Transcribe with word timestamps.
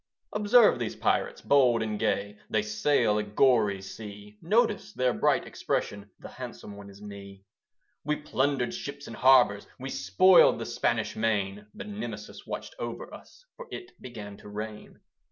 Observe 0.33 0.79
these 0.79 0.95
Pirates 0.95 1.41
bold 1.41 1.83
and 1.83 1.99
gay, 1.99 2.39
That 2.49 2.65
sail 2.65 3.19
a 3.19 3.23
gory 3.23 3.83
sea: 3.83 4.39
Notice 4.41 4.93
their 4.93 5.13
bright 5.13 5.45
expression: 5.45 6.09
The 6.19 6.27
handsome 6.27 6.75
one 6.75 6.89
is 6.89 7.03
me. 7.03 7.43
We 8.03 8.15
plundered 8.15 8.73
ships 8.73 9.05
and 9.05 9.15
harbours, 9.15 9.67
We 9.79 9.91
spoiled 9.91 10.57
the 10.57 10.65
Spanish 10.65 11.15
main; 11.15 11.67
But 11.75 11.87
Nemesis 11.87 12.47
watched 12.47 12.73
over 12.79 13.13
us, 13.13 13.45
For 13.57 13.67
it 13.69 13.91
began 14.01 14.37
to 14.37 14.49
rain. 14.49 15.01